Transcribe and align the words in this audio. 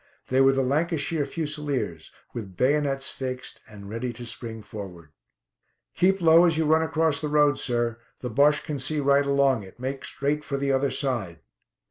They 0.29 0.41
were 0.41 0.51
the 0.53 0.63
Lancashire 0.63 1.25
Fusiliers, 1.25 2.11
with 2.33 2.57
bayonets 2.57 3.11
fixed, 3.11 3.61
and 3.67 3.87
ready 3.87 4.11
to 4.13 4.25
spring 4.25 4.63
forward. 4.63 5.11
"Keep 5.93 6.21
low 6.21 6.45
as 6.45 6.57
you 6.57 6.65
run 6.65 6.81
across 6.81 7.21
the 7.21 7.27
road, 7.27 7.59
sir. 7.59 7.99
The 8.21 8.31
Bosche 8.31 8.63
can 8.65 8.79
see 8.79 8.99
right 8.99 9.27
along 9.27 9.61
it; 9.61 9.79
make 9.79 10.03
straight 10.03 10.43
for 10.43 10.57
the 10.57 10.71
other 10.71 10.89
side." 10.89 11.41